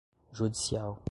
judicial 0.33 0.97